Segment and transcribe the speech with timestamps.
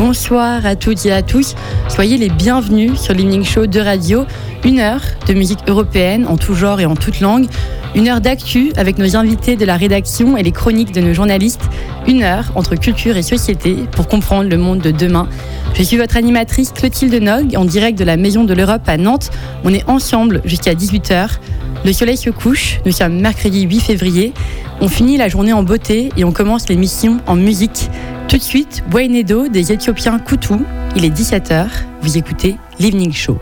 [0.00, 1.54] Bonsoir à toutes et à tous.
[1.90, 4.24] Soyez les bienvenus sur l'Evening Show de radio.
[4.64, 7.48] Une heure de musique européenne en tout genre et en toute langue.
[7.94, 11.68] Une heure d'actu avec nos invités de la rédaction et les chroniques de nos journalistes.
[12.06, 15.28] Une heure entre culture et société pour comprendre le monde de demain.
[15.74, 19.30] Je suis votre animatrice Clotilde Nog en direct de la Maison de l'Europe à Nantes.
[19.64, 21.38] On est ensemble jusqu'à 18h.
[21.84, 24.32] Le soleil se couche, nous sommes mercredi 8 février.
[24.80, 27.88] On finit la journée en beauté et on commence l'émission en musique.
[28.28, 30.60] Tout de suite, Edo des Éthiopiens Koutou.
[30.96, 31.66] Il est 17h,
[32.02, 33.38] vous écoutez l'Evening Show.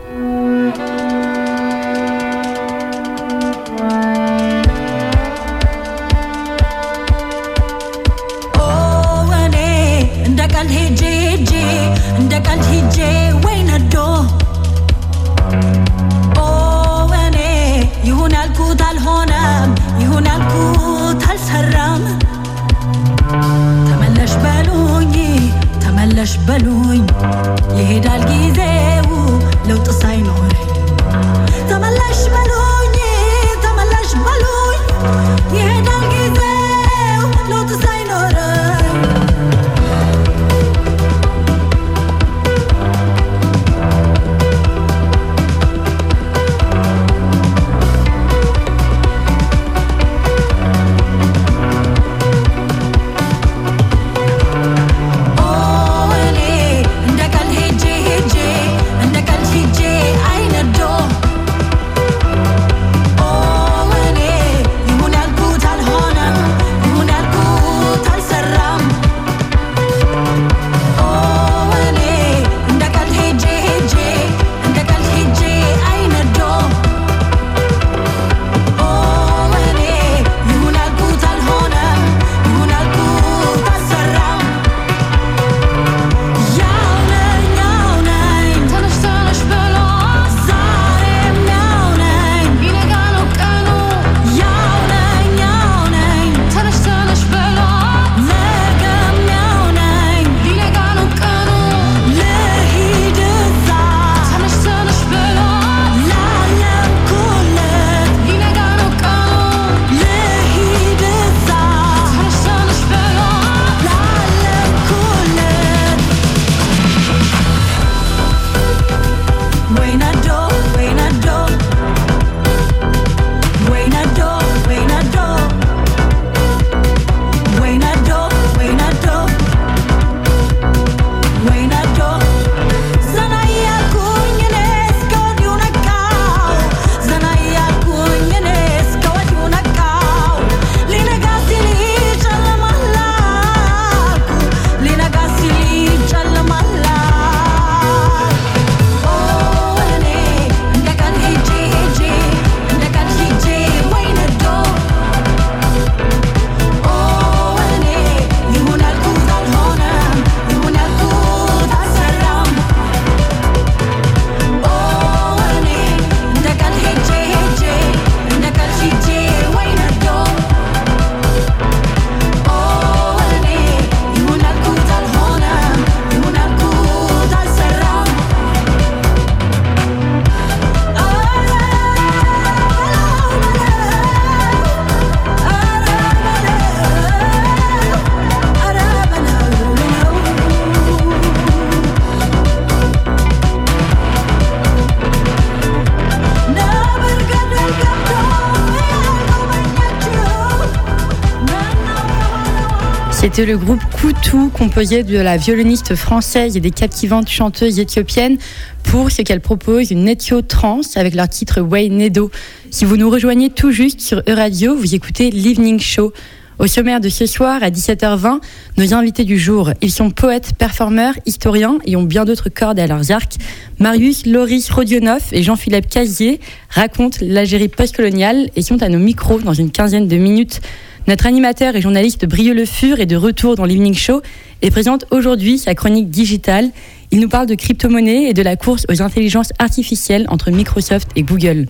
[203.31, 208.39] C'était le groupe Koutou, composé de la violoniste française et des captivantes chanteuses éthiopiennes,
[208.83, 212.31] pour ce qu'elle propose une Ethio Trans avec leur titre Way Nedo.
[212.71, 216.11] Si vous nous rejoignez tout juste sur Euradio, vous écoutez l'Evening Show.
[216.57, 218.39] Au sommaire de ce soir, à 17h20,
[218.77, 222.87] nos invités du jour, ils sont poètes, performeurs, historiens et ont bien d'autres cordes à
[222.87, 223.35] leurs arcs.
[223.77, 226.39] Marius Loris Rodionov et Jean-Philippe Casier
[226.71, 230.61] racontent l'Algérie postcoloniale et sont à nos micros dans une quinzaine de minutes.
[231.09, 234.21] Notre animateur et journaliste Brieux-Le Fur est de retour dans l'Evening Show
[234.61, 236.69] et présente aujourd'hui sa chronique digitale.
[237.09, 241.23] Il nous parle de crypto-monnaie et de la course aux intelligences artificielles entre Microsoft et
[241.23, 241.65] Google.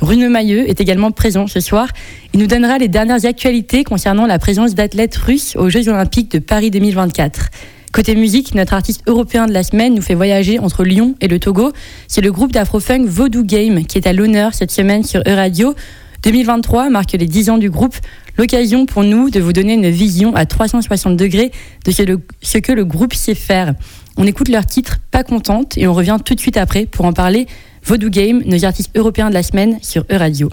[0.00, 1.86] Rune Mailleux est également présent ce soir.
[2.34, 6.40] Il nous donnera les dernières actualités concernant la présence d'athlètes russes aux Jeux Olympiques de
[6.40, 7.50] Paris 2024.
[7.92, 11.38] Côté musique, notre artiste européen de la semaine nous fait voyager entre Lyon et le
[11.38, 11.70] Togo.
[12.08, 15.76] C'est le groupe d'afrofunk Voodoo Game qui est à l'honneur cette semaine sur Euradio.
[16.22, 17.96] 2023 marque les 10 ans du groupe,
[18.36, 21.50] l'occasion pour nous de vous donner une vision à 360 degrés
[21.84, 23.74] de ce, que le groupe sait faire.
[24.16, 27.12] On écoute leur titre Pas contente et on revient tout de suite après pour en
[27.12, 27.46] parler.
[27.84, 30.50] Vodou Game, nos artistes européens de la semaine sur E-Radio.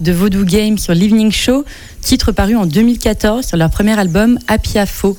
[0.00, 1.64] De Vaudou Game sur l'Evening Show,
[2.00, 5.16] titre paru en 2014 sur leur premier album Happy Afo.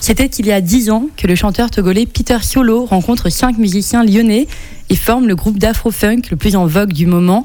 [0.00, 4.04] C'était il y a dix ans que le chanteur togolais Peter Solo rencontre cinq musiciens
[4.04, 4.48] lyonnais
[4.90, 7.44] et forme le groupe d'afro-funk le plus en vogue du moment.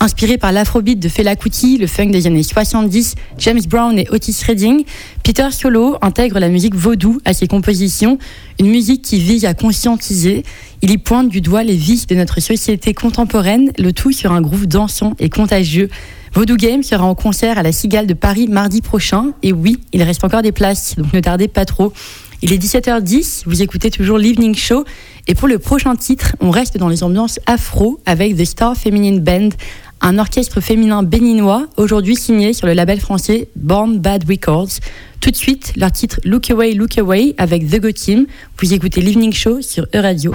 [0.00, 4.36] Inspiré par l'afrobeat de Fela Kuti, le funk des années 70, James Brown et Otis
[4.46, 4.84] Redding,
[5.22, 8.18] Peter Solo intègre la musique vaudou à ses compositions,
[8.60, 10.42] une musique qui vise à conscientiser.
[10.82, 14.42] Il y pointe du doigt les vices de notre société contemporaine, le tout sur un
[14.42, 15.88] groove dansant et contagieux.
[16.34, 19.30] Vaudou Game sera en concert à la Cigale de Paris mardi prochain.
[19.42, 21.92] Et oui, il reste encore des places, donc ne tardez pas trop.
[22.42, 24.84] Il est 17h10, vous écoutez toujours l'Evening Show.
[25.28, 29.20] Et pour le prochain titre, on reste dans les ambiances afro avec The Star Feminine
[29.20, 29.48] Band,
[30.04, 34.80] un orchestre féminin béninois, aujourd'hui signé sur le label français Born Bad Records.
[35.20, 38.26] Tout de suite, leur titre Look Away, Look Away avec The Go Team.
[38.60, 40.34] Vous écoutez l'Evening Show sur E-Radio.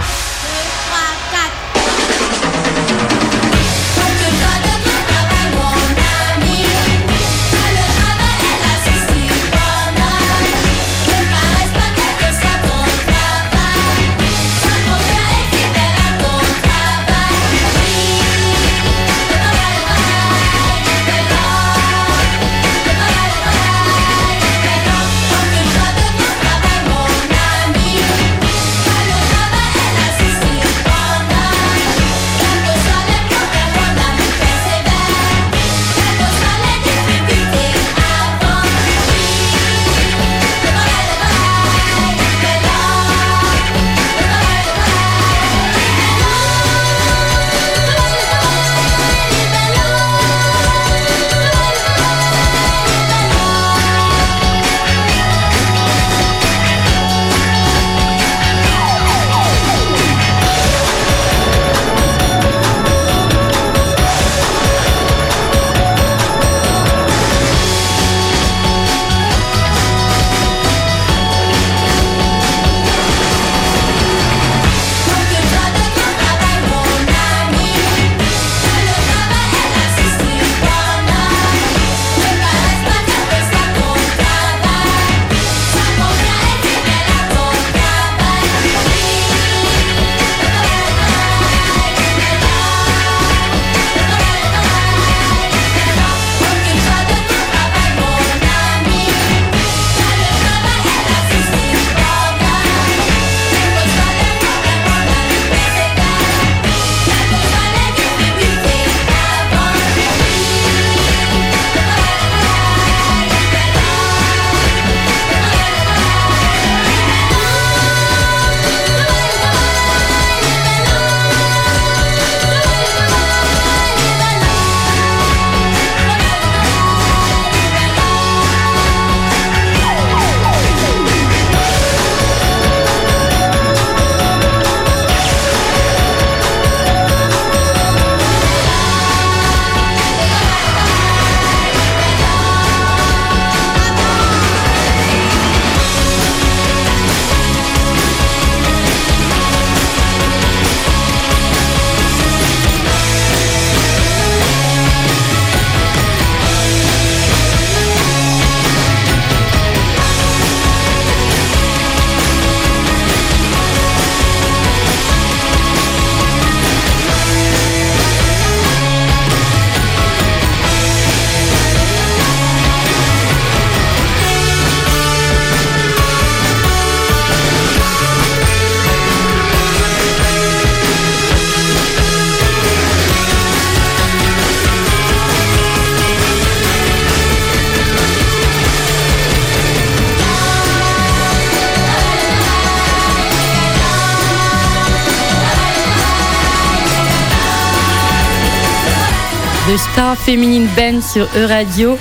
[200.15, 201.97] Féminine Band sur E-Radio.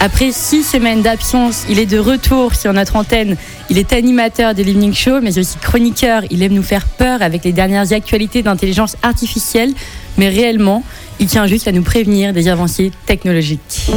[0.00, 3.36] Après six semaines d'absence, il est de retour sur notre antenne.
[3.70, 6.22] Il est animateur de l'Evening Show, mais aussi chroniqueur.
[6.30, 9.72] Il aime nous faire peur avec les dernières actualités d'intelligence artificielle.
[10.18, 10.84] Mais réellement,
[11.20, 13.90] il tient juste à nous prévenir des avancées technologiques.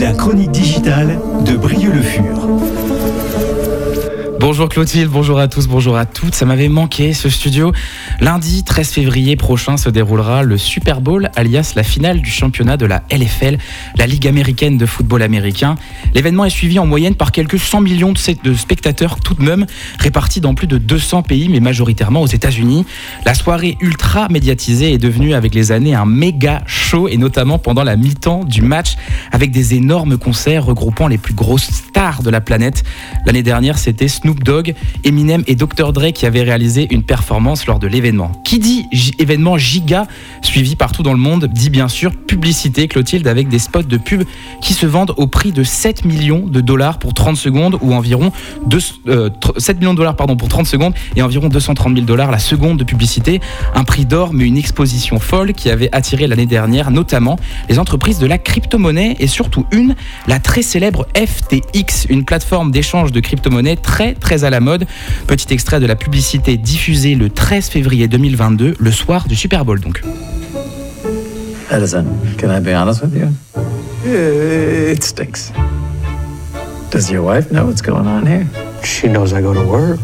[0.00, 2.77] La chronique digitale de Brieux-le-Fur.
[4.40, 6.32] Bonjour Clotilde, bonjour à tous, bonjour à toutes.
[6.32, 7.72] Ça m'avait manqué ce studio.
[8.20, 12.86] Lundi 13 février prochain se déroulera le Super Bowl, alias la finale du championnat de
[12.86, 13.58] la LFL,
[13.96, 15.74] la Ligue américaine de football américain.
[16.14, 19.66] L'événement est suivi en moyenne par quelques 100 millions de spectateurs tout de même,
[19.98, 22.86] répartis dans plus de 200 pays, mais majoritairement aux États-Unis.
[23.26, 27.82] La soirée ultra médiatisée est devenue avec les années un méga show, et notamment pendant
[27.82, 28.94] la mi-temps du match,
[29.32, 32.84] avec des énormes concerts regroupant les plus grosses stars de la planète.
[33.26, 35.92] L'année dernière, c'était Snoop Dogg, Eminem et Dr.
[35.92, 38.32] Dre qui avaient réalisé une performance lors de l'événement.
[38.44, 38.86] Qui dit
[39.18, 40.06] événement giga
[40.42, 44.22] suivi partout dans le monde dit bien sûr publicité, Clotilde, avec des spots de pub
[44.60, 48.32] qui se vendent au prix de 7 millions de dollars pour 30 secondes ou environ
[48.66, 49.30] 2, 7 euh,
[49.78, 52.84] millions de dollars pardon, pour 30 secondes et environ 230 000 dollars la seconde de
[52.84, 53.40] publicité.
[53.74, 58.18] Un prix d'or mais une exposition folle qui avait attiré l'année dernière notamment les entreprises
[58.18, 59.94] de la crypto-monnaie et surtout une,
[60.26, 64.86] la très célèbre FTX, une plateforme d'échange de crypto-monnaie très très à la mode.
[65.26, 69.80] Petit extrait de la publicité diffusée le 13 février 2022, le soir du Super Bowl
[69.80, 70.02] donc.
[71.70, 72.04] Edison,
[72.38, 73.28] can I be honest with you?
[74.04, 75.52] It stinks.
[76.90, 78.46] Does your wife know what's going on here?
[78.82, 80.00] She knows I go to work.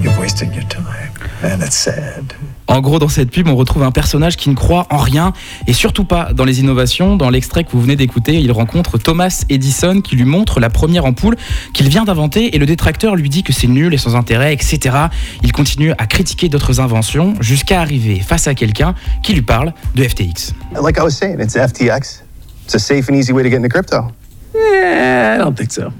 [0.00, 1.12] You're wasting your time,
[1.42, 2.34] and it's sad.
[2.70, 5.32] En gros, dans cette pub, on retrouve un personnage qui ne croit en rien
[5.66, 7.16] et surtout pas dans les innovations.
[7.16, 11.04] Dans l'extrait que vous venez d'écouter, il rencontre Thomas Edison qui lui montre la première
[11.04, 11.36] ampoule
[11.74, 14.96] qu'il vient d'inventer et le détracteur lui dit que c'est nul et sans intérêt, etc.
[15.42, 20.04] Il continue à critiquer d'autres inventions jusqu'à arriver face à quelqu'un qui lui parle de
[20.04, 20.54] FTX.
[20.80, 22.22] Like I was saying, it's FTX.
[22.66, 24.12] It's a safe and easy way to get into crypto.
[24.54, 25.92] Yeah, I don't think so.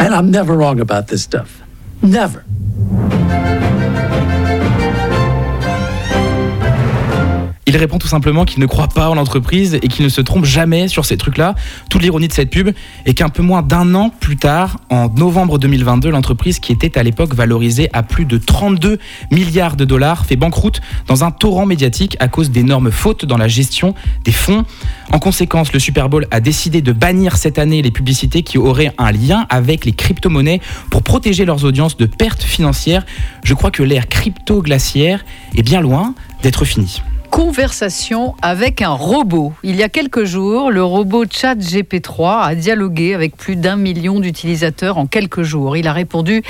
[0.00, 1.62] And I'm never wrong about this stuff.
[2.02, 2.42] Never.
[7.72, 10.44] Il répond tout simplement qu'il ne croit pas en l'entreprise et qu'il ne se trompe
[10.44, 11.54] jamais sur ces trucs-là.
[11.88, 12.68] Toute l'ironie de cette pub
[13.06, 17.02] est qu'un peu moins d'un an plus tard, en novembre 2022, l'entreprise qui était à
[17.02, 18.98] l'époque valorisée à plus de 32
[19.30, 23.48] milliards de dollars fait banqueroute dans un torrent médiatique à cause d'énormes fautes dans la
[23.48, 23.94] gestion
[24.26, 24.66] des fonds.
[25.10, 28.92] En conséquence, le Super Bowl a décidé de bannir cette année les publicités qui auraient
[28.98, 30.60] un lien avec les crypto-monnaies
[30.90, 33.06] pour protéger leurs audiences de pertes financières.
[33.44, 35.24] Je crois que l'ère crypto-glaciaire
[35.56, 37.00] est bien loin d'être finie
[37.32, 39.54] conversation avec un robot.
[39.62, 44.98] Il y a quelques jours, le robot ChatGP3 a dialogué avec plus d'un million d'utilisateurs
[44.98, 45.78] en quelques jours.
[45.78, 46.42] Il a répondu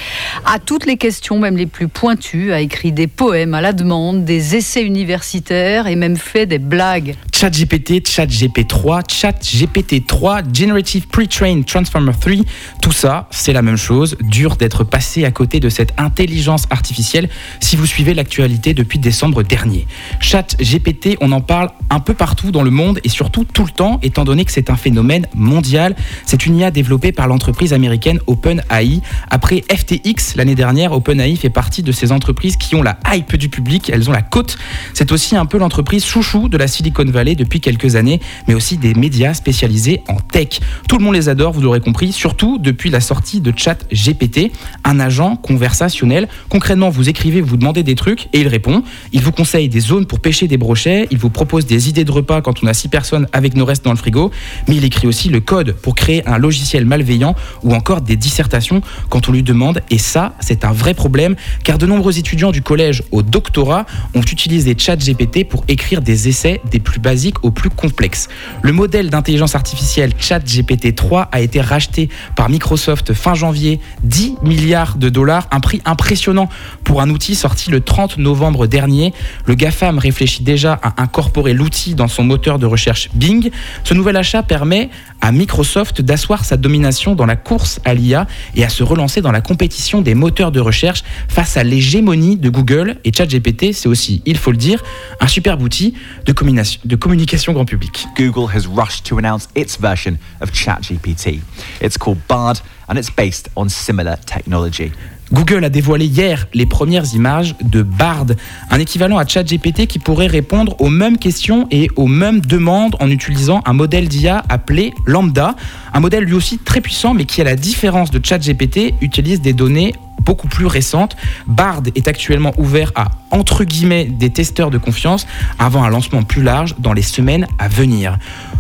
[0.44, 4.24] à toutes les questions, même les plus pointues, a écrit des poèmes à la demande,
[4.24, 7.14] des essais universitaires et même fait des blagues.
[7.42, 12.34] ChatGPT, ChatGP3, ChatGPT3, Generative Pre-trained Transformer 3,
[12.80, 14.16] tout ça, c'est la même chose.
[14.20, 19.42] Dur d'être passé à côté de cette intelligence artificielle si vous suivez l'actualité depuis décembre
[19.42, 19.88] dernier.
[20.20, 23.98] ChatGPT, on en parle un peu partout dans le monde et surtout tout le temps,
[24.04, 25.96] étant donné que c'est un phénomène mondial.
[26.26, 29.00] C'est une IA développée par l'entreprise américaine OpenAI.
[29.30, 33.48] Après FTX l'année dernière, OpenAI fait partie de ces entreprises qui ont la hype du
[33.48, 34.58] public, elles ont la cote.
[34.94, 38.76] C'est aussi un peu l'entreprise chouchou de la Silicon Valley depuis quelques années, mais aussi
[38.76, 40.60] des médias spécialisés en tech.
[40.88, 44.52] Tout le monde les adore, vous l'aurez compris, surtout depuis la sortie de ChatGPT,
[44.84, 46.28] un agent conversationnel.
[46.48, 48.82] Concrètement, vous écrivez, vous demandez des trucs et il répond.
[49.12, 52.12] Il vous conseille des zones pour pêcher des brochets, il vous propose des idées de
[52.12, 54.30] repas quand on a six personnes avec nos restes dans le frigo,
[54.68, 58.80] mais il écrit aussi le code pour créer un logiciel malveillant ou encore des dissertations
[59.08, 59.82] quand on lui demande.
[59.90, 64.20] Et ça, c'est un vrai problème car de nombreux étudiants du collège au doctorat ont
[64.20, 68.28] utilisé ChatGPT pour écrire des essais des plus basiques aux plus complexes.
[68.62, 74.96] Le modèle d'intelligence artificielle ChatGPT 3 a été racheté par Microsoft fin janvier 10 milliards
[74.96, 76.48] de dollars, un prix impressionnant
[76.84, 79.12] pour un outil sorti le 30 novembre dernier.
[79.46, 83.50] Le GAFAM réfléchit déjà à incorporer l'outil dans son moteur de recherche Bing.
[83.84, 88.64] Ce nouvel achat permet à Microsoft d'asseoir sa domination dans la course à l'IA et
[88.64, 92.96] à se relancer dans la compétition des moteurs de recherche face à l'hégémonie de Google
[93.04, 93.72] et ChatGPT.
[93.72, 94.82] C'est aussi, il faut le dire,
[95.20, 95.94] un superbe outil
[96.26, 97.98] de, de communication grand public.
[98.14, 101.42] Google has rushed to announce its version of ChatGPT.
[101.80, 104.92] It's called Bard and it's based on similar technology.
[105.32, 108.26] Google a dévoilé hier les premières images de Bard,
[108.70, 113.08] un équivalent à ChatGPT qui pourrait répondre aux mêmes questions et aux mêmes demandes en
[113.08, 115.56] utilisant un modèle d'IA appelé Lambda,
[115.94, 119.54] un modèle lui aussi très puissant mais qui à la différence de ChatGPT utilise des
[119.54, 121.16] données beaucoup plus récentes.
[121.46, 125.26] Bard est actuellement ouvert à entre guillemets des testeurs de confiance
[125.58, 128.18] avant un lancement plus large dans les semaines à venir.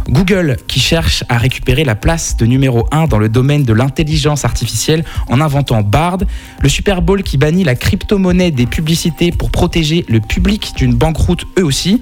[0.08, 4.44] Google qui cherche à récupérer la place de numéro 1 dans le domaine de l'intelligence
[4.44, 6.18] artificielle en inventant Bard,
[6.60, 11.44] le Super Bowl qui bannit la crypto-monnaie des publicités pour protéger le public d'une banqueroute
[11.58, 12.00] eux aussi.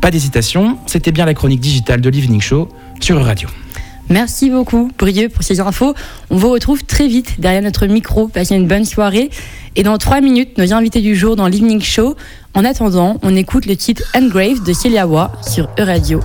[0.00, 2.68] Pas d'hésitation, c'était bien la chronique digitale de l'Evening Show
[3.00, 3.48] sur Radio.
[4.10, 5.94] Merci beaucoup, Brieux, pour ces infos.
[6.30, 8.26] On vous retrouve très vite derrière notre micro.
[8.26, 9.30] Passez une bonne soirée.
[9.76, 12.16] Et dans trois minutes, nos invités du jour dans l'Evening Show.
[12.54, 16.20] En attendant, on écoute le titre Engrave de Celia Wa sur E-Radio.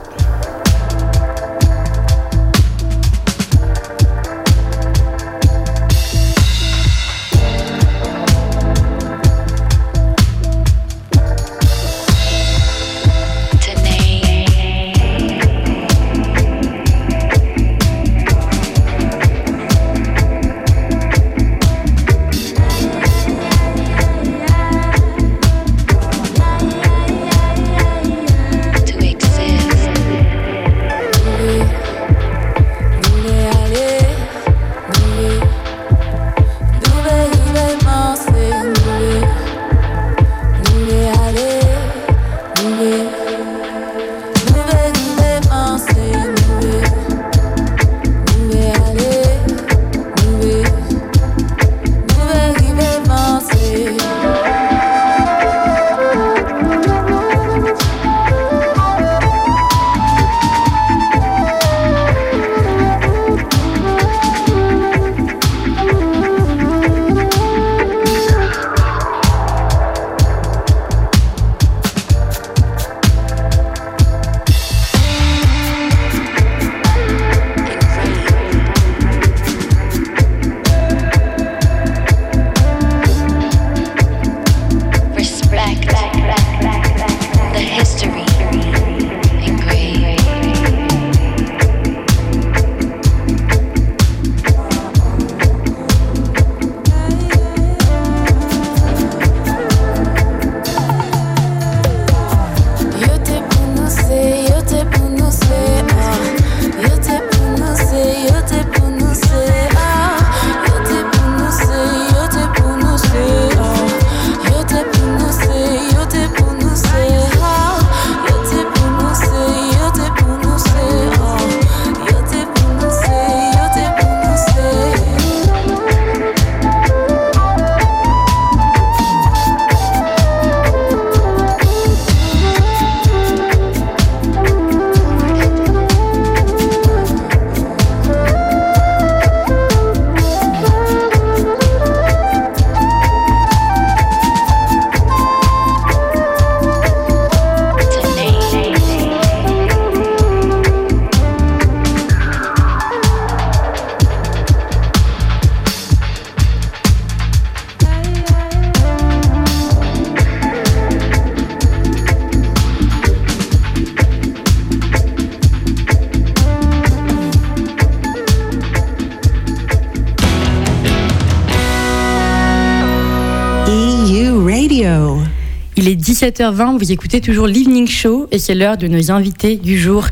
[176.26, 180.08] 17h20, vous écoutez toujours l'Evening Show et c'est l'heure de nos invités du jour.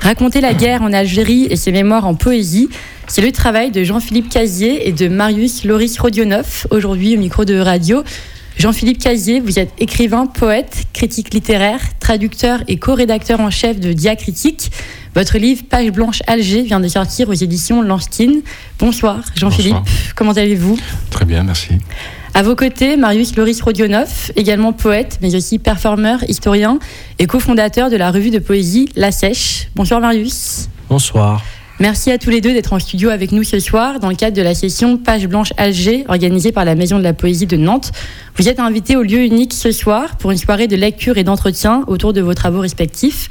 [0.00, 2.68] Raconter la guerre en Algérie et ses mémoires en poésie,
[3.08, 7.58] c'est le travail de Jean-Philippe Cazier et de Marius Loris Rodionov, aujourd'hui au micro de
[7.58, 8.04] radio.
[8.56, 14.70] Jean-Philippe Cazier, vous êtes écrivain, poète, critique littéraire, traducteur et co-rédacteur en chef de Diacritique.
[15.16, 18.34] Votre livre Page blanche Alger vient de sortir aux éditions Lanskin.
[18.78, 20.14] Bonsoir Jean-Philippe, Bonsoir.
[20.14, 20.78] comment allez-vous?
[21.10, 21.70] Très bien, merci.
[22.36, 26.78] À vos côtés, Marius Loris Rodionov, également poète, mais aussi performeur, historien
[27.18, 29.68] et cofondateur de la revue de poésie La Sèche.
[29.74, 30.68] Bonsoir Marius.
[30.90, 31.42] Bonsoir.
[31.80, 34.36] Merci à tous les deux d'être en studio avec nous ce soir dans le cadre
[34.36, 37.92] de la session Page Blanche Alger organisée par la Maison de la Poésie de Nantes.
[38.36, 41.84] Vous êtes invités au lieu unique ce soir pour une soirée de lecture et d'entretien
[41.86, 43.30] autour de vos travaux respectifs.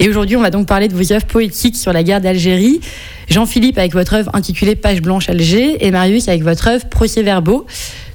[0.00, 2.80] Et aujourd'hui, on va donc parler de vos œuvres poétiques sur la guerre d'Algérie.
[3.28, 7.66] Jean-Philippe avec votre œuvre intitulée Page Blanche Alger et Marius avec votre œuvre Procès-verbaux.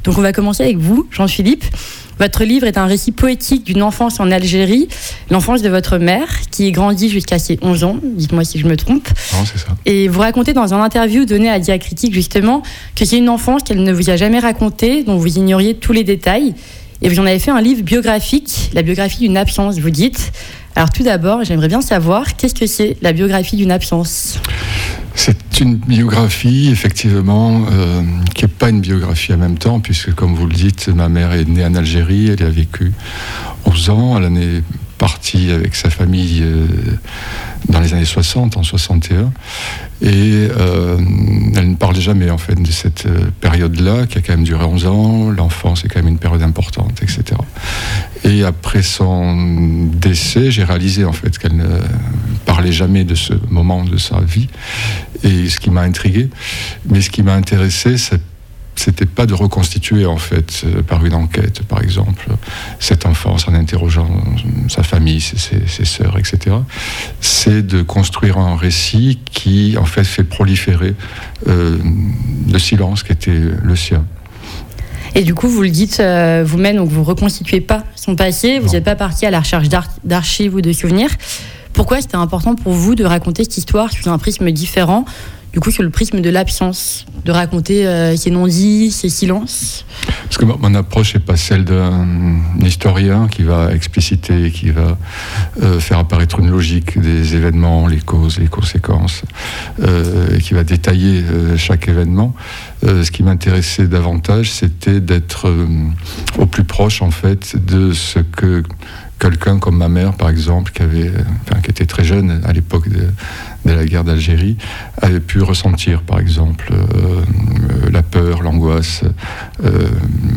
[0.06, 1.66] Donc on va commencer avec vous, Jean-Philippe.
[2.20, 4.88] Votre livre est un récit poétique d'une enfance en Algérie,
[5.30, 9.10] l'enfance de votre mère, qui grandit jusqu'à ses 11 ans, dites-moi si je me trompe.
[9.34, 9.76] Non, c'est ça.
[9.86, 12.62] Et vous racontez dans un interview donné à Diacritique justement
[12.96, 16.04] que c'est une enfance qu'elle ne vous a jamais racontée, dont vous ignoriez tous les
[16.04, 16.54] détails.
[17.02, 20.32] Et vous en avez fait un livre biographique, la biographie d'une absence, vous dites.
[20.76, 24.40] Alors tout d'abord, j'aimerais bien savoir qu'est-ce que c'est la biographie d'une absence?
[25.14, 28.02] C'est une biographie, effectivement, euh,
[28.34, 31.32] qui n'est pas une biographie en même temps, puisque, comme vous le dites, ma mère
[31.32, 32.92] est née en Algérie, elle y a vécu
[33.66, 34.64] 11 ans, elle en est
[34.98, 36.66] partie avec sa famille euh,
[37.70, 39.32] dans les années 60, en 61,
[40.02, 40.98] et euh,
[41.56, 44.64] elle ne parle jamais, en fait, de cette euh, période-là, qui a quand même duré
[44.64, 47.24] 11 ans, l'enfance est quand même une période importante, etc.
[48.24, 51.80] Et après son décès, j'ai réalisé, en fait, qu'elle ne
[52.46, 54.50] parlait jamais de ce moment de sa vie,
[55.24, 56.30] et ce qui m'a intrigué.
[56.90, 58.22] Mais ce qui m'a intéressé, c'est
[58.76, 62.28] c'était pas de reconstituer en fait euh, par une enquête, par exemple,
[62.80, 64.10] cette enfance en interrogeant
[64.68, 66.56] sa famille, ses, ses, ses sœurs, etc.
[67.22, 70.94] C'est de construire un récit qui en fait fait proliférer
[71.48, 71.78] euh,
[72.52, 74.06] le silence qui était le sien.
[75.18, 78.70] Et du coup, vous le dites euh, vous-même, donc vous reconstituez pas son passé, vous
[78.74, 81.10] n'êtes pas parti à la recherche d'ar- d'archives ou de souvenirs.
[81.72, 85.06] Pourquoi c'était important pour vous de raconter cette histoire sous un prisme différent,
[85.56, 89.86] du coup sur le prisme de l'absence, de raconter euh, ses non-dits, ses silences
[90.26, 92.06] Parce que mon approche n'est pas celle d'un
[92.62, 94.98] historien qui va expliciter, qui va
[95.64, 99.22] euh, faire apparaître une logique des événements, les causes, les conséquences,
[99.82, 101.24] euh, et qui va détailler
[101.56, 102.36] chaque événement.
[102.84, 105.52] Ce qui m'intéressait davantage, c'était d'être
[106.38, 108.62] au plus proche, en fait, de ce que
[109.20, 112.90] quelqu'un comme ma mère, par exemple, qui, avait, euh, qui était très jeune à l'époque
[112.90, 113.08] de,
[113.66, 114.58] la guerre d'Algérie,
[115.02, 116.76] avait pu ressentir, par exemple, euh,
[117.86, 119.04] euh, la peur, l'angoisse,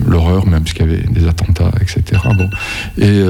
[0.06, 2.22] l'horreur, même parce qu'il y avait des attentats, etc.
[2.36, 2.48] Bon.
[2.96, 3.22] Et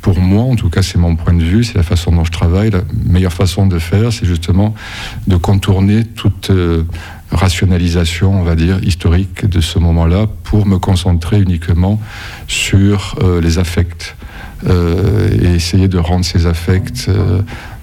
[0.00, 2.30] pour moi, en tout cas, c'est mon point de vue, c'est la façon dont je
[2.30, 2.70] travaille.
[2.70, 4.74] La meilleure façon de faire, c'est justement
[5.26, 6.52] de contourner toute
[7.32, 12.00] rationalisation, on va dire, historique de ce moment-là, pour me concentrer uniquement
[12.46, 14.14] sur les affects
[14.68, 17.40] et essayer de rendre ces affects euh,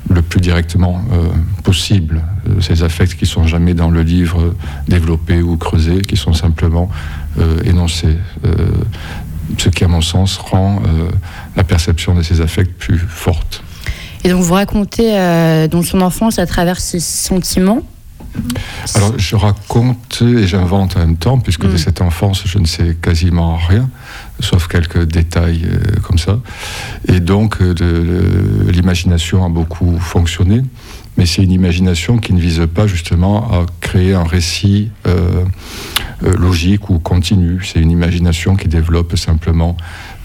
[0.09, 1.27] le plus directement euh,
[1.63, 2.21] possible.
[2.47, 4.55] Euh, ces affects qui sont jamais dans le livre euh,
[4.87, 6.89] développés ou creusés, qui sont simplement
[7.37, 8.17] euh, énoncés.
[8.45, 8.53] Euh,
[9.57, 11.09] ce qui, à mon sens, rend euh,
[11.55, 13.63] la perception de ces affects plus forte.
[14.23, 17.81] Et donc vous racontez euh, donc son enfance à travers ses sentiments?
[18.95, 21.77] Alors, je raconte et j'invente en même temps, puisque de Mm.
[21.77, 23.89] cette enfance, je ne sais quasiment rien,
[24.39, 26.39] sauf quelques détails euh, comme ça.
[27.07, 27.73] Et donc, euh,
[28.71, 30.61] l'imagination a beaucoup fonctionné,
[31.17, 35.43] mais c'est une imagination qui ne vise pas justement à créer un récit euh,
[36.21, 37.61] logique ou continu.
[37.63, 39.77] C'est une imagination qui développe simplement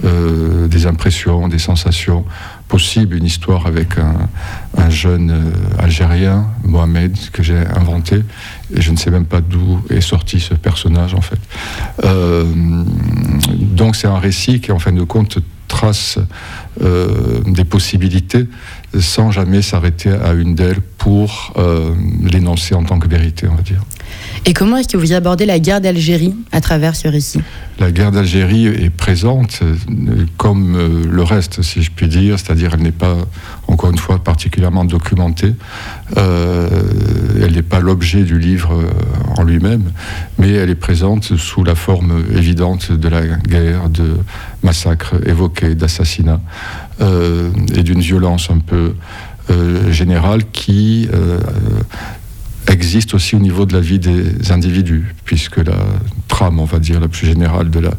[0.03, 2.25] des impressions, des sensations
[2.69, 4.29] possibles, une histoire avec un,
[4.77, 8.23] un jeune Algérien, Mohamed, que j'ai inventé,
[8.75, 11.39] et je ne sais même pas d'où est sorti ce personnage en fait.
[13.55, 15.39] Donc c'est un récit qui en fin de compte
[15.69, 16.19] trace
[16.83, 18.47] euh, des possibilités
[18.99, 23.63] sans jamais s'arrêter à une d'elles pour euh, l'énoncer en tant que vérité, on va
[23.63, 23.83] dire.
[24.47, 27.41] Et comment est-ce que vous abordez la guerre d'Algérie à travers ce récit
[27.79, 32.73] La guerre d'Algérie est présente euh, comme euh, le reste, si je puis dire, c'est-à-dire
[32.75, 33.17] elle n'est pas,
[33.69, 35.55] encore une fois, particulièrement documentée.
[36.19, 36.69] Euh,
[37.43, 38.79] elle n'est pas l'objet du livre
[39.39, 39.93] en lui-même,
[40.39, 44.19] mais elle est présente sous la forme évidente de la guerre, de
[44.63, 46.41] massacres évoqués, d'assassinats
[47.01, 48.95] et d'une violence un peu
[49.91, 51.09] générale qui
[52.69, 55.77] existe aussi au niveau de la vie des individus, puisque la
[56.29, 57.93] trame, on va dire, la plus générale de la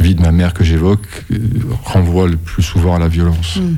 [0.00, 1.38] vie de ma mère que j'évoque euh,
[1.84, 3.56] renvoie le plus souvent à la violence.
[3.56, 3.76] Mm.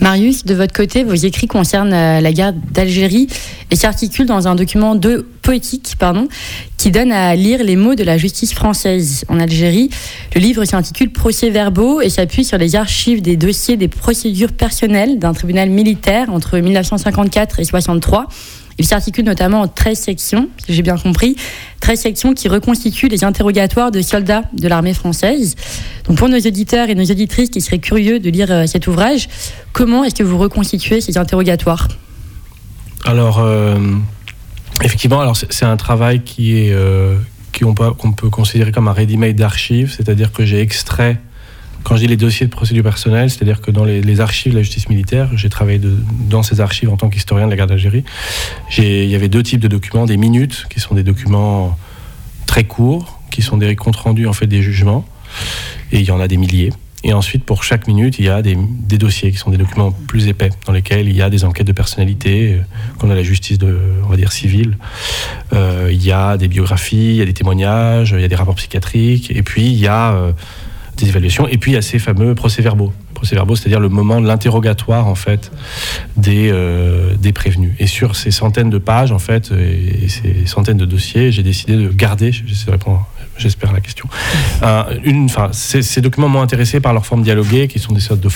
[0.00, 3.28] Marius, de votre côté, vos écrits concernent euh, la guerre d'Algérie
[3.70, 6.28] et s'articulent dans un document de poétique pardon,
[6.76, 9.90] qui donne à lire les mots de la justice française en Algérie.
[10.34, 15.32] Le livre s'intitule Procès-verbaux et s'appuie sur les archives des dossiers des procédures personnelles d'un
[15.32, 18.28] tribunal militaire entre 1954 et 63.
[18.78, 21.36] Il s'articule notamment en 13 sections, si j'ai bien compris,
[21.80, 25.54] 13 sections qui reconstituent les interrogatoires de soldats de l'armée française.
[26.08, 29.28] Donc pour nos auditeurs et nos auditrices qui seraient curieux de lire euh, cet ouvrage,
[29.72, 31.88] comment est-ce que vous reconstituez ces interrogatoires?
[33.04, 33.78] Alors, euh,
[34.82, 37.16] effectivement, alors c'est un travail qui est euh,
[37.52, 41.20] qui on peut, qu'on peut considérer comme un ready-made d'archives, c'est-à-dire que j'ai extrait
[41.84, 44.62] quand je dis les dossiers de procédure personnelle, c'est-à-dire que dans les, archives de la
[44.62, 45.80] justice militaire, j'ai travaillé
[46.28, 48.04] dans ces archives en tant qu'historien de la guerre d'Algérie.
[48.78, 51.78] Il y avait deux types de documents, des minutes, qui sont des documents
[52.46, 55.04] très courts, qui sont des comptes rendus en fait des jugements,
[55.92, 56.72] et il y en a des milliers.
[57.06, 59.92] Et ensuite, pour chaque minute, il y a des, des dossiers qui sont des documents
[59.92, 62.62] plus épais, dans lesquels il y a des enquêtes de personnalité, euh,
[62.98, 64.78] qu'on a la justice de, on va dire, civile.
[65.52, 68.34] Euh, il y a des biographies, il y a des témoignages, il y a des
[68.34, 70.32] rapports psychiatriques, et puis il y a euh,
[70.96, 72.92] des évaluations, et puis il y a ces fameux procès-verbaux.
[73.14, 75.50] Procès-verbaux, c'est-à-dire le moment de l'interrogatoire, en fait,
[76.16, 77.72] des, euh, des prévenus.
[77.78, 81.42] Et sur ces centaines de pages, en fait, et, et ces centaines de dossiers, j'ai
[81.42, 83.06] décidé de garder, j'essaie de répondre,
[83.38, 84.08] j'espère, la question,
[84.62, 88.20] un- une, enfin, ces, documents m'ont intéressé par leur forme dialoguée, qui sont des sortes
[88.20, 88.28] de,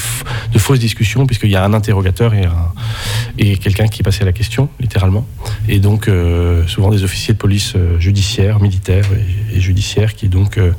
[0.52, 2.46] de fausses discussions, puisqu'il y a un interrogateur et,
[3.38, 5.26] et quelqu'un qui passait la question, littéralement.
[5.68, 9.06] Et donc, euh, souvent des officiers de police euh, judiciaire, militaires
[9.52, 10.72] et, et judiciaires, qui donc euh,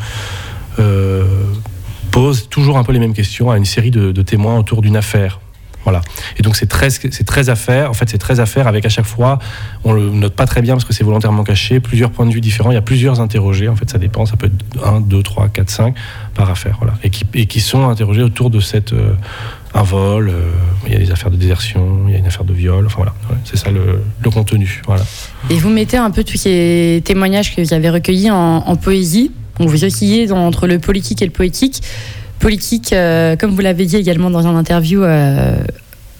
[2.11, 5.39] posent toujours un peu les mêmes questions à une série de, témoins autour d'une affaire.
[5.83, 6.01] Voilà.
[6.37, 7.89] Et donc c'est 13, c'est 13 affaires.
[7.89, 9.39] En fait, c'est 13 affaires avec à chaque fois,
[9.85, 12.41] on le note pas très bien parce que c'est volontairement caché, plusieurs points de vue
[12.41, 12.69] différents.
[12.71, 13.69] Il y a plusieurs interrogés.
[13.69, 14.25] En fait, ça dépend.
[14.25, 15.95] Ça peut être 1, 2, 3, 4, 5
[16.35, 16.75] par affaire.
[16.79, 16.95] Voilà.
[17.03, 17.09] Et
[17.45, 18.93] qui, sont interrogés autour de cette.
[18.93, 19.13] euh,
[19.73, 20.51] un vol, euh,
[20.87, 22.85] il y a des affaires de désertion, il y a une affaire de viol.
[22.87, 23.13] Enfin voilà.
[23.45, 24.81] C'est ça le, contenu.
[24.85, 25.03] Voilà.
[25.49, 29.31] Et vous mettez un peu tous ces témoignages que vous avez recueillis en poésie.
[29.59, 31.81] Vous oscillez dans- entre le politique et le poétique.
[32.39, 35.57] Politique, euh, comme vous l'avez dit également dans un interview euh,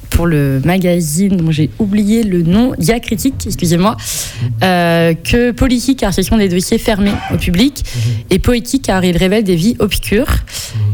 [0.09, 3.95] pour le magazine dont j'ai oublié le nom, Diacritique, excusez-moi,
[4.63, 7.85] euh, que politique car ce sont des dossiers fermés au public
[8.29, 10.27] et poétique car ils révèlent des vies obscures.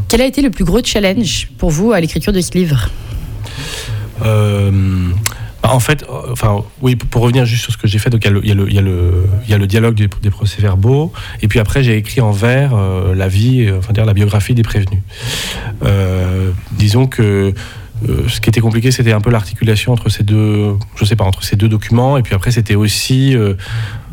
[0.08, 2.88] Quel a été le plus gros challenge pour vous à l'écriture de ce livre?
[5.62, 8.28] En fait, euh, enfin, oui, pour, revenir juste sur ce que j'ai fait, donc il
[8.28, 13.28] y a le, dialogue des, procès-verbaux, et puis après j'ai écrit en vers euh, la
[13.28, 15.00] vie, euh, enfin dire la biographie des prévenus.
[16.72, 17.52] Disons que
[18.28, 21.42] ce qui était compliqué, c'était un peu l'articulation entre ces deux, je sais pas, entre
[21.42, 23.34] ces deux documents, et puis après c'était aussi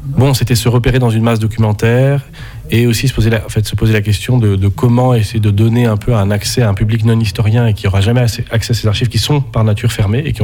[0.04, 2.22] bon, c'était se repérer dans une masse documentaire
[2.70, 5.52] et aussi se poser la, en fait, se poser la question de, comment essayer de
[5.52, 8.44] donner un peu un accès à un public non historien et qui aura jamais accès
[8.52, 10.42] à ces archives qui sont par nature fermées et qui,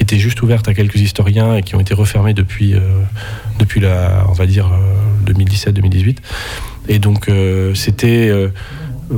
[0.00, 2.80] étaient juste ouvertes à quelques historiens et qui ont été refermées depuis, euh,
[3.58, 6.18] depuis la, on va dire, euh, 2017-2018.
[6.88, 8.32] Et donc, euh, c'était.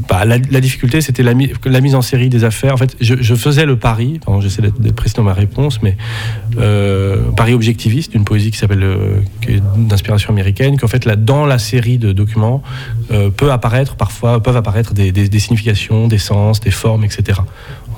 [0.09, 2.74] Bah, la, difficulté, c'était la, mi- la mise en série des affaires.
[2.74, 5.96] En fait, je, faisais le pari, j'essaie d'être précis dans ma réponse, mais
[6.59, 9.16] euh, pari objectiviste d'une poésie qui s'appelle euh,
[9.76, 12.62] d'inspiration américaine, qu'en fait, là, dans la série de documents,
[13.11, 17.40] euh, peut apparaître parfois, peuvent apparaître des, significations, des sens, des formes, etc.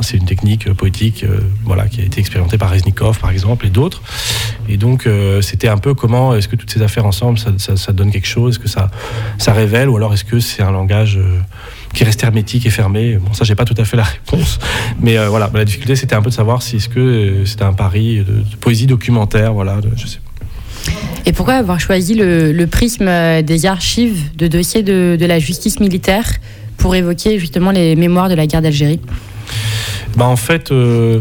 [0.01, 1.27] C'est une technique euh, poétique,
[1.65, 4.03] voilà, qui a été expérimentée par Reznikov, par exemple, et d'autres.
[4.69, 5.09] Et donc,
[5.41, 8.59] c'était un peu comment est-ce que toutes ces affaires ensemble, ça, donne quelque chose, est-ce
[8.59, 11.19] que ça, révèle, ou alors est-ce que c'est un langage
[11.93, 13.17] qui reste hermétique et fermé.
[13.17, 14.59] Bon, ça, j'ai pas tout à fait la réponse,
[15.01, 17.65] mais euh, voilà, la difficulté, c'était un peu de savoir si est-ce que euh, c'était
[17.65, 20.19] un pari de, de poésie documentaire, voilà, de- je sais.
[21.27, 25.39] Et pourquoi avoir choisi le, le prisme euh, des archives de dossiers de, de la
[25.39, 26.29] justice militaire
[26.79, 28.99] pour évoquer justement les mémoires de la guerre d'Algérie?
[30.17, 31.21] Bah en fait, euh,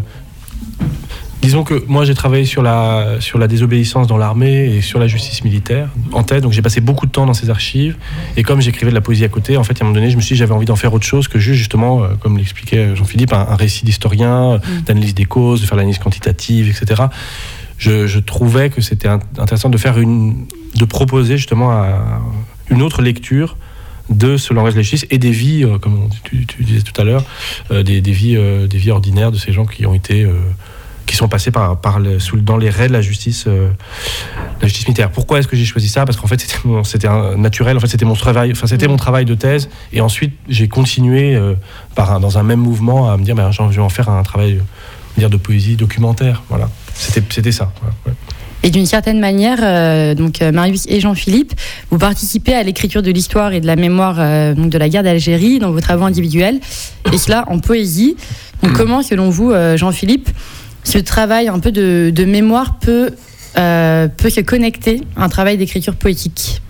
[1.42, 5.08] disons que moi j'ai travaillé sur la, sur la désobéissance dans l'armée et sur la
[5.08, 7.96] justice militaire en tête, donc j'ai passé beaucoup de temps dans ces archives.
[8.38, 10.16] Et comme j'écrivais de la poésie à côté, en fait, à un moment donné, je
[10.18, 12.96] me suis dit j'avais envie d'en faire autre chose que juste justement, euh, comme l'expliquait
[12.96, 17.04] Jean-Philippe, un, un récit d'historien, d'analyse des causes, de faire l'analyse quantitative, etc.
[17.78, 22.22] Je, je trouvais que c'était int- intéressant de faire une, de proposer justement un-
[22.70, 23.58] une autre lecture
[24.10, 27.00] de ce langage de la justice et des vies, euh, comme tu, tu disais tout
[27.02, 27.24] à l'heure,
[27.72, 30.34] euh, des, des vies, euh, des vies ordinaires de ces gens qui ont été, euh,
[31.12, 33.68] qui sont passés par, par le- sous, dans les raies de la justice, euh,
[34.62, 35.12] la justice militaire.
[35.12, 36.06] Pourquoi est-ce que j'ai choisi ça?
[36.06, 36.40] Parce qu'en fait,
[36.86, 37.76] c'était naturel.
[37.76, 38.54] En fait, c'était mon travail.
[38.54, 39.68] Enfin, c'était mon travail de thèse.
[39.92, 41.56] Et ensuite, j'ai continué euh,
[41.96, 44.24] par un- dans un même mouvement à me dire, ben, je vais en faire un
[44.24, 44.62] travail,
[45.18, 46.44] dire de poésie documentaire.
[46.48, 46.70] Voilà.
[46.94, 47.74] C'était, c'était ça.
[48.08, 48.14] ouais.
[48.64, 51.54] Et d'une certaine manière, euh, donc Marius et Jean-Philippe,
[51.90, 55.04] vous participez à l'écriture de l'histoire et de la mémoire euh, donc de la guerre
[55.04, 56.60] d'Algérie dans vos travaux individuels,
[57.12, 58.16] et cela en poésie.
[58.64, 60.30] Donc comment, selon vous, euh, Jean-Philippe,
[60.84, 63.12] ce travail un peu de, mémoire peut,
[63.58, 66.62] euh, peut se connecter à un travail d'écriture poétique.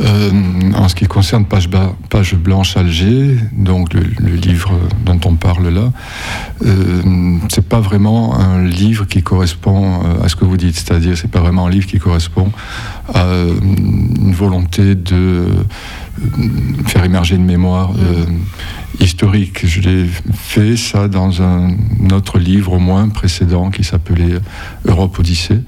[0.00, 0.30] Euh,
[0.74, 1.68] en ce qui concerne Page,
[2.34, 4.72] Blanche Alger, donc le, livre
[5.04, 5.92] dont on parle là,
[6.64, 7.02] euh,
[7.48, 11.30] c'est pas vraiment un livre qui correspond euh, à ce que vous dites, c'est-à-dire c'est
[11.30, 12.50] pas vraiment un livre qui correspond
[13.14, 15.46] à une volonté de
[16.86, 18.24] faire émerger une mémoire euh,
[19.00, 19.66] historique.
[19.66, 21.70] Je l'ai fait ça dans un
[22.12, 24.38] autre livre au moins précédent qui s'appelait
[24.86, 25.60] Europe Odyssée.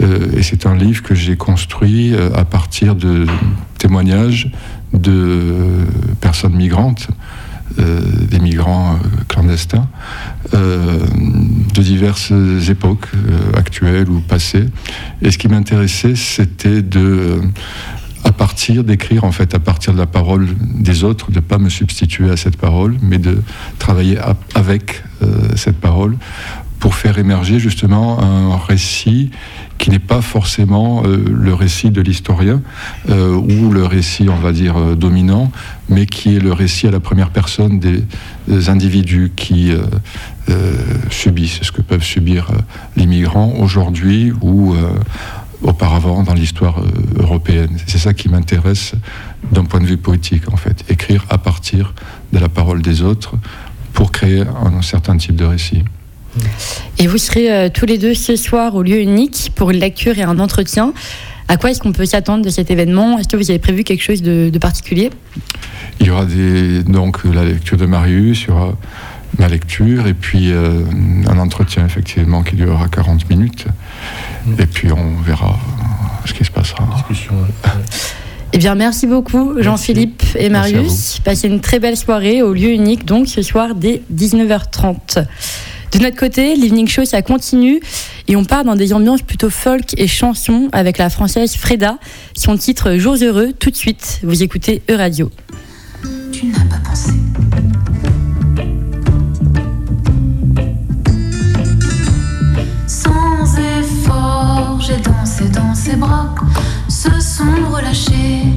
[0.00, 3.26] Euh, et c'est un livre que j'ai construit euh, à partir de
[3.78, 4.50] témoignages
[4.92, 5.54] de
[6.20, 7.08] personnes migrantes,
[7.78, 8.98] euh, des migrants
[9.28, 9.88] clandestins,
[10.52, 12.32] de diverses
[12.68, 13.06] époques,
[13.56, 14.66] actuelles ou passées.
[15.22, 17.40] Et ce qui m'intéressait, c'était de
[18.24, 21.58] à partir d'écrire en fait à partir de la parole des autres, de ne pas
[21.58, 23.42] me substituer à cette parole, mais de
[23.78, 24.18] travailler
[24.54, 26.16] avec euh, cette parole
[26.78, 29.30] pour faire émerger justement un récit
[29.76, 32.62] qui n'est pas forcément euh, le récit de l'historien
[33.10, 35.52] euh, ou le récit, on va dire, dominant,
[35.90, 38.02] mais qui est le récit à la première personne des,
[38.48, 39.72] des individus qui
[41.10, 42.50] subissent ce que peuvent subir
[42.96, 44.74] les migrants aujourd'hui ou
[45.62, 47.76] auparavant dans l'histoire euh, européenne.
[47.86, 48.92] C'est ça qui m'intéresse
[49.52, 50.84] d'un point de vue poétique, en fait.
[50.88, 51.94] Écrire à partir
[52.32, 53.34] de la parole des autres
[53.92, 55.84] pour créer un certain type de récit.
[56.98, 60.18] Et vous serez euh, tous les deux ce soir au lieu unique pour une lecture
[60.18, 60.92] et un entretien.
[61.48, 63.18] À quoi est-ce qu'on peut s'attendre de cet événement?
[63.18, 65.10] Est-ce que vous avez prévu quelque chose de, de particulier?
[65.98, 68.74] Il y aura des, donc la lecture de Marius, il y aura
[69.38, 70.82] ma lecture et puis euh,
[71.28, 73.66] un entretien effectivement qui durera 40 minutes.
[74.58, 75.58] Et puis on verra
[76.24, 76.88] ce qui se passera.
[78.52, 81.20] Eh bien, merci beaucoup, Jean-Philippe et Marius.
[81.20, 85.24] Passez une très belle soirée au lieu unique, donc ce soir dès 19h30.
[85.92, 87.80] De notre côté, l'Evening Show, ça continue
[88.28, 91.98] et on part dans des ambiances plutôt folk et chansons avec la française Freda,
[92.36, 93.52] son titre Jours heureux.
[93.58, 95.30] Tout de suite, vous écoutez E-Radio.
[96.32, 97.10] Tu n'as pas pensé.
[105.40, 106.34] Dansé dans ses bras,
[106.88, 108.54] se sont relâchés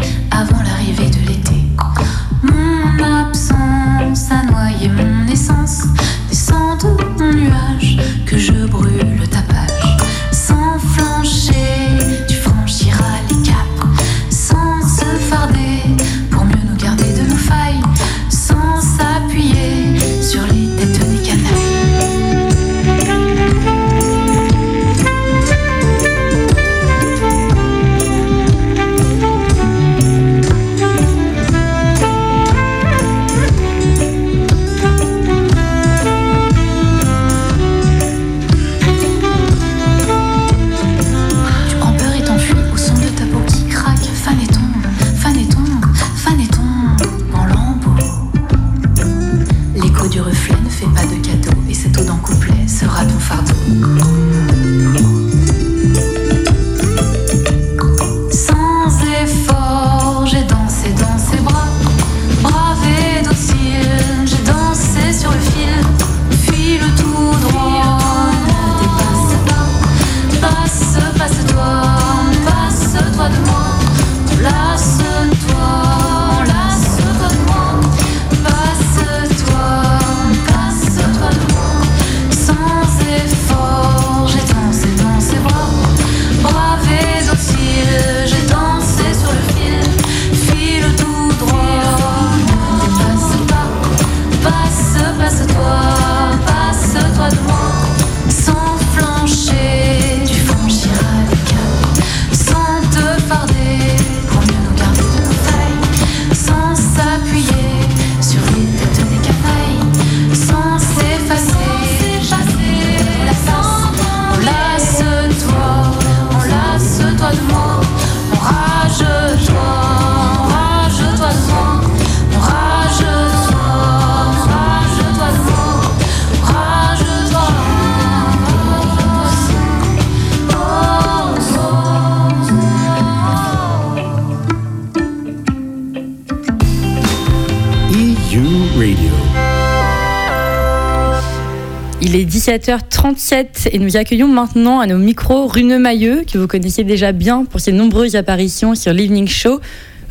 [142.58, 147.46] 17h37 et nous accueillons maintenant à nos micros Rune Mailleux, que vous connaissez déjà bien
[147.46, 149.60] pour ses nombreuses apparitions sur l'Evening Show.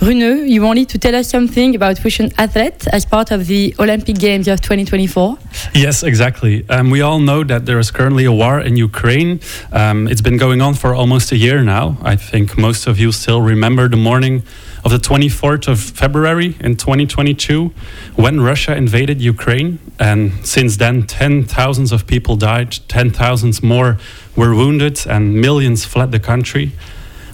[0.01, 4.19] Rune, you wanted to tell us something about Russian athletes as part of the Olympic
[4.19, 5.39] Games of 2024?
[5.75, 6.65] Yes, exactly.
[6.69, 9.39] Um, we all know that there is currently a war in Ukraine.
[9.71, 11.97] Um, it's been going on for almost a year now.
[12.03, 14.43] I think most of you still remember the morning
[14.85, 17.73] of the 24th of February in 2022
[18.17, 19.79] when Russia invaded Ukraine.
[19.99, 23.99] And since then, 10 thousands of people died, 10 thousands more
[24.35, 26.73] were wounded, and millions fled the country.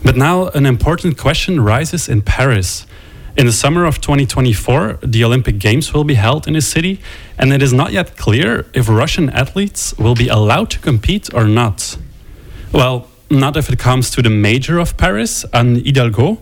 [0.05, 2.87] But now an important question rises in Paris.
[3.37, 7.01] In the summer of 2024, the Olympic Games will be held in the city,
[7.39, 11.45] and it is not yet clear if Russian athletes will be allowed to compete or
[11.45, 11.97] not.
[12.73, 16.39] Well, not if it comes to the mayor of Paris, Anne Hidalgo.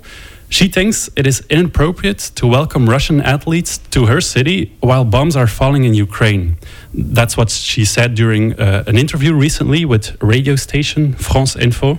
[0.49, 5.49] She thinks it is inappropriate to welcome Russian athletes to her city while bombs are
[5.49, 6.57] falling in Ukraine.
[6.95, 11.99] That's what she said during uh, an interview recently with radio station France Info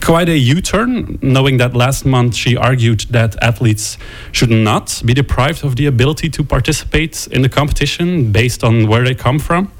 [0.00, 3.98] quite a U turn, knowing that last month she argued that athletes
[4.32, 9.04] should not be deprived of the ability to participate in the competition based on where
[9.04, 9.70] they come from.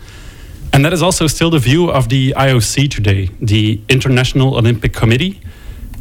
[0.72, 5.40] And that is also still the view of the IOC today, the International Olympic Committee.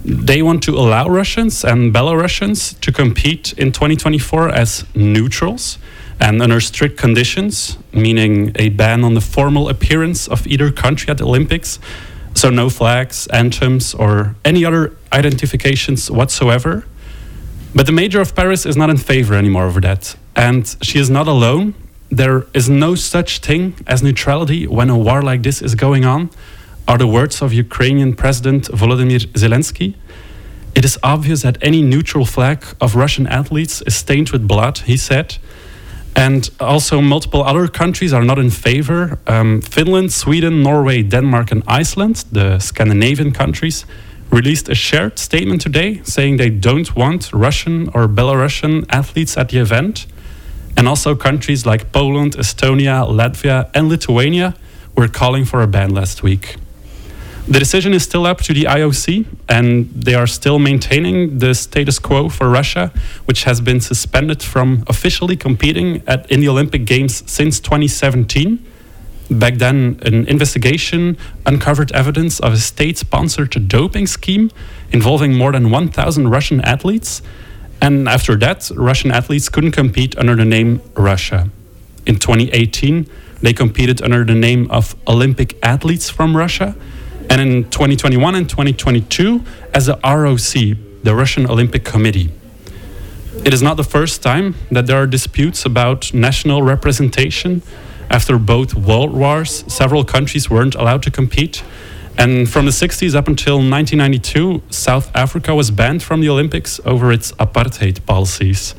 [0.04, 5.78] They want to allow Russians and Belarusians to compete in 2024 as neutrals
[6.20, 11.18] and under strict conditions, meaning a ban on the formal appearance of either country at
[11.18, 11.80] the Olympics
[12.40, 16.86] so no flags, anthems, or any other identifications whatsoever.
[17.76, 20.16] But the mayor of Paris is not in favor anymore of that.
[20.36, 21.74] And she is not alone.
[22.10, 26.30] There is no such thing as neutrality when a war like this is going on,
[26.90, 29.94] are the words of Ukrainian President Volodymyr Zelensky.
[30.74, 34.98] It is obvious that any neutral flag of Russian athletes is stained with blood, he
[34.98, 35.38] said.
[36.16, 39.20] And also, multiple other countries are not in favor.
[39.28, 43.86] Um, Finland, Sweden, Norway, Denmark, and Iceland, the Scandinavian countries,
[44.32, 49.60] released a shared statement today saying they don't want Russian or Belarusian athletes at the
[49.60, 50.08] event.
[50.76, 54.56] And also, countries like Poland, Estonia, Latvia, and Lithuania
[54.96, 56.58] were calling for a ban last week.
[57.50, 61.98] The decision is still up to the IOC, and they are still maintaining the status
[61.98, 62.92] quo for Russia,
[63.26, 68.64] which has been suspended from officially competing at, in the Olympic Games since 2017.
[69.32, 74.52] Back then, an investigation uncovered evidence of a state sponsored doping scheme
[74.92, 77.24] involving more than 1,000 Russian athletes.
[77.82, 81.50] And after that, Russian athletes couldn't compete under the name Russia.
[82.06, 83.10] In 2018,
[83.42, 86.76] they competed under the name of Olympic Athletes from Russia
[87.30, 92.32] and in 2021 and 2022 as the ROC, the Russian Olympic Committee.
[93.46, 97.62] It is not the first time that there are disputes about national representation.
[98.10, 101.64] After both world wars, several countries weren't allowed to compete.
[102.18, 107.14] And from the 60s up until 1992, South Africa was banned from the Olympics over
[107.14, 108.76] its apartheid policies.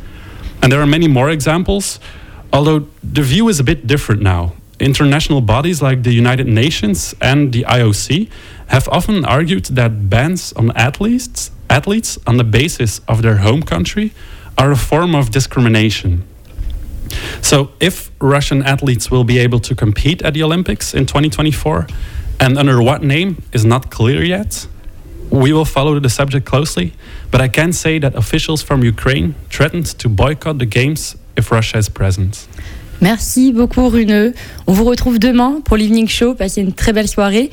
[0.61, 2.01] And there are many more examples,
[2.53, 7.53] although the view is a bit different now international bodies like the United Nations and
[7.53, 8.31] the IOC
[8.69, 14.13] have often argued that bans on athletes, athletes on the basis of their home country
[14.57, 16.25] are a form of discrimination.
[17.43, 21.89] So, if Russian athletes will be able to compete at the Olympics in 2024,
[22.39, 24.67] and under what name is not clear yet,
[25.31, 26.93] we will follow the subject closely.
[27.31, 31.79] But I can say that officials from Ukraine threatened to boycott the Games if Russia
[31.79, 32.47] is present.
[33.01, 34.35] Merci beaucoup, Runeux.
[34.67, 36.35] On vous retrouve demain pour l'Evening Show.
[36.35, 37.51] Passez une très belle soirée.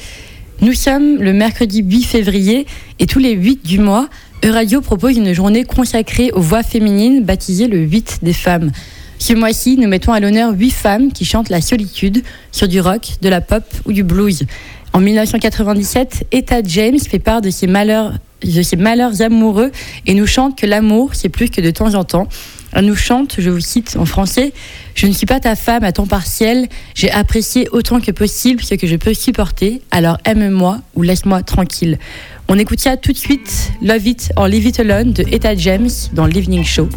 [0.60, 2.66] Nous sommes le mercredi 8 février
[3.00, 4.10] et tous les 8 du mois,
[4.44, 8.72] Euradio propose une journée consacrée aux voix féminines baptisée le 8 des femmes.
[9.20, 13.14] Ce mois-ci, nous mettons à l'honneur 8 femmes qui chantent la solitude sur du rock,
[13.22, 14.46] de la pop ou du blues.
[14.92, 19.72] En 1997, Etta James fait part de ses malheurs, de ses malheurs amoureux
[20.06, 22.28] et nous chante que l'amour, c'est plus que de temps en temps.
[22.74, 24.54] Elle nous chante, je vous cite en français,
[24.96, 28.76] Je ne suis pas ta femme à temps partiel, j'ai apprécié autant que possible ce
[28.76, 31.98] que je peux supporter, alors aime-moi ou laisse-moi tranquille.
[32.48, 35.90] On écoute ça tout de suite, Love It or Leave It Alone de Etta James
[36.14, 36.90] dans l'Evening Show.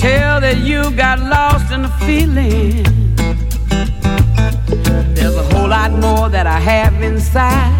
[0.00, 2.82] tell that you got lost in the feeling.
[5.14, 7.76] There's a whole lot more that I have inside.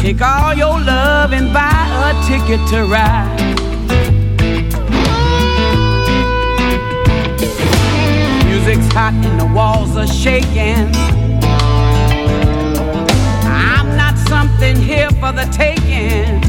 [0.00, 3.40] Take all your love and buy a ticket to ride.
[8.46, 10.88] Music's hot and the walls are shaking.
[13.44, 16.40] I'm not something here for the taking.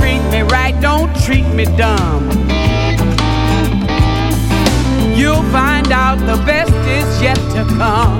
[0.00, 2.24] Treat me right, don't treat me dumb.
[5.14, 8.16] You'll find out the best is yet to come.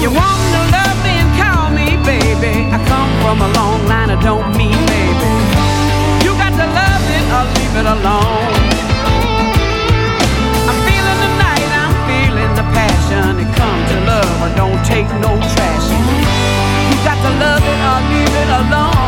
[0.00, 2.64] You want to love me and call me baby.
[2.72, 5.32] I come from a long line, I don't mean baby.
[6.24, 8.52] You got to love it or leave it alone.
[10.64, 13.36] I'm feeling the night, I'm feeling the passion.
[13.36, 15.86] It comes to love, I don't take no trash.
[16.88, 19.01] You got to love it or leave it alone.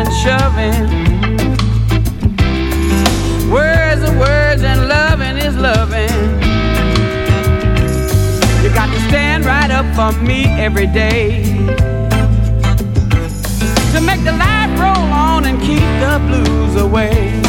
[0.00, 0.82] And shoving.
[3.50, 6.16] Words are words and loving is loving.
[8.62, 11.42] You got to stand right up for me every day.
[13.92, 17.39] To make the life roll on and keep the blues away.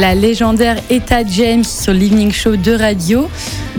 [0.00, 3.28] La légendaire Etta James sur l'Evening Show de radio.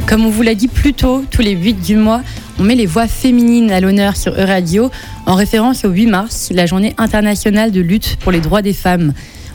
[0.08, 2.22] Comme on vous l'a dit plus tôt, tous les 8 du mois,
[2.60, 4.92] on met les voix féminines à l'honneur sur E-Radio
[5.26, 9.14] en référence au 8 mars, la journée internationale de lutte pour les droits des femmes.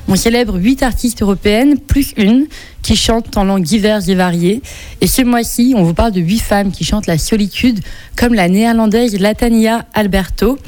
[0.09, 2.47] On célèbre 8 artistes européennes, plus une,
[2.83, 4.63] qui chantent en langues diverses et variées.
[5.01, 7.81] Et ce mois-ci, on vous parle de 8 femmes qui chantent la solitude,
[8.17, 10.59] comme la néerlandaise Latania Alberto.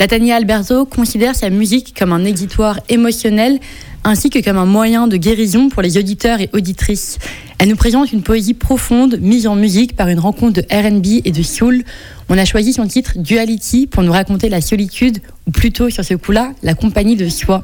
[0.00, 3.60] Latania Alberto considère sa musique comme un exutoire émotionnel
[4.04, 7.18] ainsi que comme un moyen de guérison pour les auditeurs et auditrices.
[7.58, 11.32] Elle nous présente une poésie profonde mise en musique par une rencontre de RB et
[11.32, 11.82] de soul.
[12.28, 16.14] On a choisi son titre Duality pour nous raconter la solitude, ou plutôt sur ce
[16.14, 17.62] coup-là, la compagnie de soi.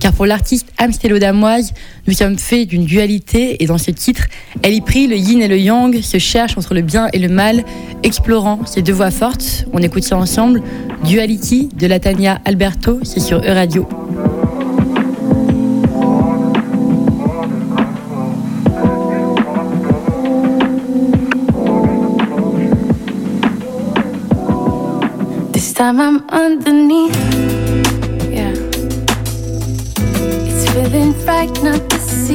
[0.00, 1.72] Car pour l'artiste amstélo-damoise,
[2.06, 4.26] nous sommes faits d'une dualité et dans ce titre,
[4.62, 7.28] elle y prie le yin et le yang, se cherche entre le bien et le
[7.28, 7.64] mal,
[8.02, 9.66] explorant ces deux voix fortes.
[9.72, 10.62] On écoute ça ensemble.
[11.04, 13.86] Duality de Latania Alberto, c'est sur E-Radio.
[25.52, 27.57] This time I'm underneath.
[30.90, 32.30] Feeling right not us.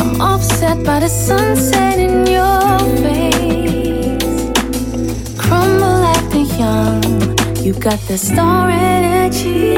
[0.00, 4.18] I'm offset by the sunset in your face.
[5.38, 7.02] Crumble like the young.
[7.64, 9.76] You got the star energy.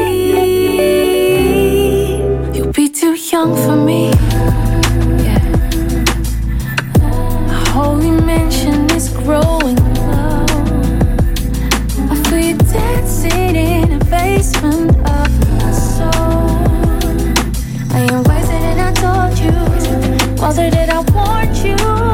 [2.55, 4.13] You'll be too young for me.
[5.27, 5.45] Yeah.
[7.75, 9.58] Holy mansion is growing
[20.49, 22.08] wiser than I warned you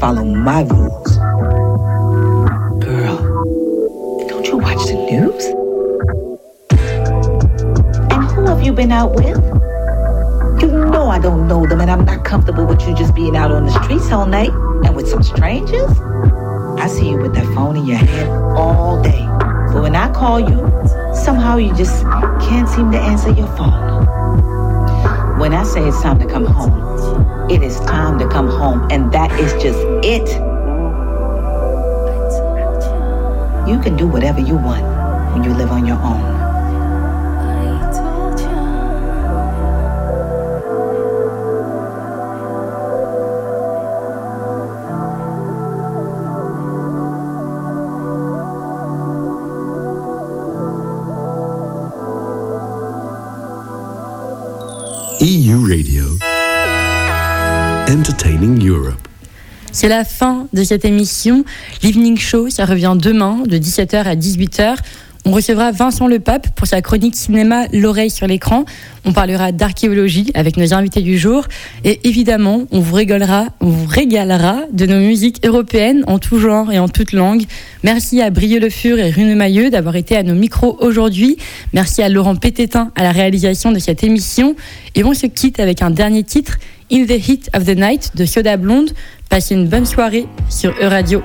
[0.00, 1.16] follow my rules.
[2.84, 3.16] Girl,
[4.28, 5.44] don't you watch the news?
[8.12, 9.36] And who have you been out with?
[10.60, 13.50] You know I don't know them and I'm not comfortable with you just being out
[13.50, 14.50] on the streets all night
[14.84, 15.90] and with some strangers.
[16.78, 19.24] I see you with that phone in your hand all day.
[19.72, 20.58] But when I call you,
[21.14, 22.02] somehow you just
[22.46, 24.06] can't seem to answer your phone.
[25.38, 27.15] When I say it's time to come home,
[27.48, 30.28] it is time to come home, and that is just it.
[33.68, 34.84] You can do whatever you want
[35.32, 36.35] when you live on your own.
[59.86, 61.44] C'est la fin de cette émission.
[61.84, 64.78] L'Evening Show, ça revient demain de 17h à 18h.
[65.24, 68.64] On recevra Vincent Le Pape pour sa chronique cinéma L'oreille sur l'écran.
[69.04, 71.46] On parlera d'archéologie avec nos invités du jour.
[71.84, 76.72] Et évidemment, on vous régalera, on vous régalera de nos musiques européennes en tout genre
[76.72, 77.44] et en toute langue.
[77.84, 81.36] Merci à Brieux Le Fur et Rune Mailleux d'avoir été à nos micros aujourd'hui.
[81.72, 84.56] Merci à Laurent Pététin à la réalisation de cette émission.
[84.96, 86.58] Et on se quitte avec un dernier titre,
[86.90, 88.90] In the Heat of the Night de Soda Blonde.
[89.28, 91.22] Passez une bonne soirée sur E-Radio.